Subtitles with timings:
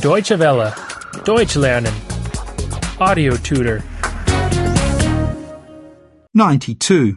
[0.00, 0.74] Deutsche Welle.
[1.24, 1.94] Deutsch lernen.
[2.98, 3.82] Audio tutor.
[6.34, 7.16] 92.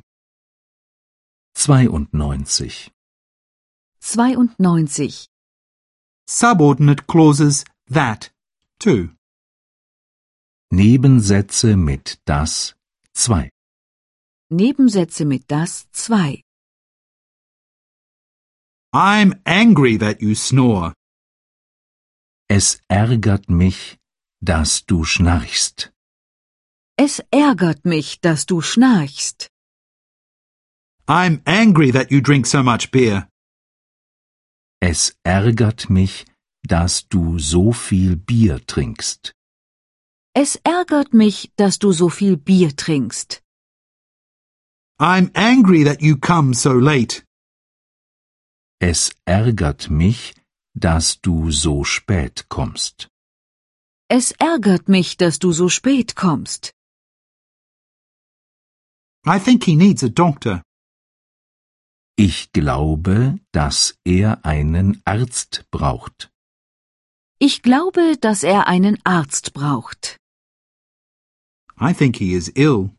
[1.55, 2.91] 92.
[4.01, 5.27] 92.
[6.27, 8.29] Subordinate clauses that,
[8.79, 9.10] to.
[10.71, 12.73] Nebensätze mit das
[13.13, 13.49] 2.
[14.51, 16.41] Nebensätze mit das 2.
[18.94, 20.94] I'm angry that you snore.
[22.48, 23.97] Es ärgert mich,
[24.39, 25.91] dass du schnarchst.
[26.97, 29.49] Es ärgert mich, dass du schnarchst.
[31.07, 33.27] I'm angry that you drink so much beer.
[34.79, 36.25] Es ärgert mich,
[36.63, 39.34] dass du so viel Bier trinkst.
[40.35, 43.41] Es ärgert mich, dass du so viel Bier trinkst.
[44.99, 47.23] I'm angry that you come so late.
[48.79, 50.34] Es ärgert mich,
[50.75, 53.07] dass du so spät kommst.
[54.07, 56.73] Es ärgert mich, dass du so spät kommst.
[59.26, 60.62] I think he needs a doctor.
[62.18, 66.30] Ich glaube, dass er einen Arzt braucht.
[67.40, 70.18] Ich glaube, dass er einen Arzt braucht.
[71.80, 72.92] I think he is ill.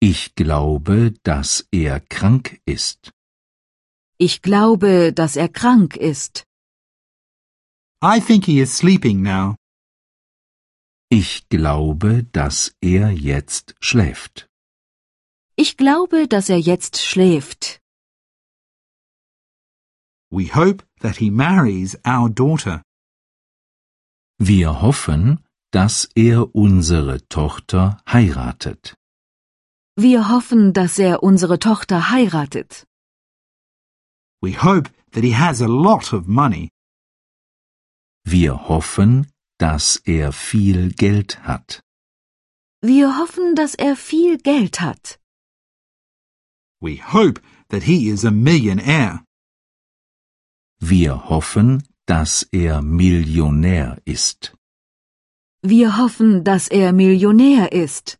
[0.00, 3.12] Ich glaube, dass er krank ist.
[4.18, 6.44] Ich glaube, dass er krank ist.
[8.02, 9.56] I think he is sleeping now.
[11.10, 14.48] Ich glaube, dass er jetzt schläft.
[15.56, 17.80] Ich glaube, dass er jetzt schläft.
[20.30, 22.82] We hope that he marries our daughter.
[24.38, 28.94] Wir hoffen, dass er unsere Tochter heiratet.
[29.94, 32.86] Wir hoffen, dass er unsere Tochter heiratet.
[34.42, 36.70] We hope that he has a lot of money.
[38.24, 39.26] Wir hoffen,
[39.58, 41.80] dass er viel Geld hat.
[42.82, 45.18] Wir hoffen, dass er viel Geld hat.
[46.80, 49.24] We hope that he is a millionaire.
[50.80, 54.54] Wir hoffen, dass er Millionär ist.
[55.62, 58.18] Wir hoffen, dass er Millionär ist.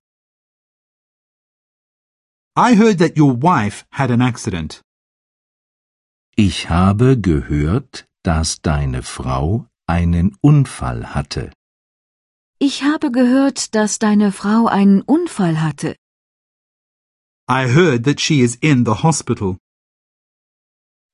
[2.57, 4.83] I heard that your wife had an accident.
[6.39, 11.51] Ich habe gehört, dass deine Frau einen Unfall hatte.
[12.59, 15.97] Ich habe gehört, dass deine Frau einen Unfall hatte.
[17.49, 19.57] I heard that she is in the hospital.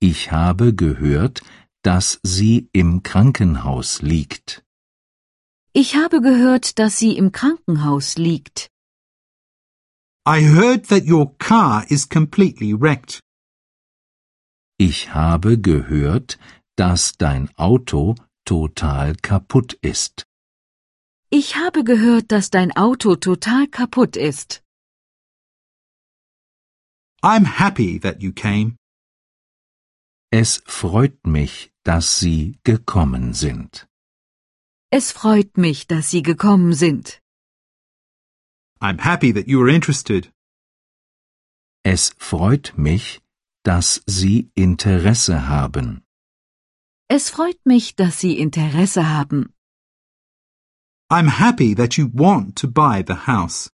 [0.00, 1.42] Ich habe gehört,
[1.82, 4.64] dass sie im Krankenhaus liegt.
[5.72, 8.70] Ich habe gehört, dass sie im Krankenhaus liegt.
[10.26, 13.20] I heard that your car is completely wrecked.
[14.78, 16.38] Ich habe gehört,
[16.76, 20.26] dass dein Auto total kaputt ist.
[21.30, 24.62] Ich habe gehört, dass dein Auto total kaputt ist.
[27.22, 28.76] I'm happy that you came.
[30.30, 33.86] Es freut mich, dass Sie gekommen sind.
[34.90, 37.20] Es freut mich, dass Sie gekommen sind.
[38.80, 40.32] I'm happy that you are interested.
[41.84, 43.20] Es freut mich,
[43.64, 46.02] dass Sie Interesse haben.
[47.08, 49.52] Es freut mich, dass Sie Interesse haben.
[51.10, 53.70] I'm happy that you want to buy the house.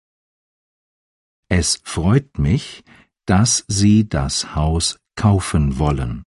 [1.50, 2.84] Es freut mich,
[3.26, 6.22] dass Sie das Haus kaufen wollen.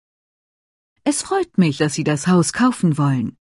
[1.04, 3.36] Es freut mich, dass Sie das Haus kaufen wollen.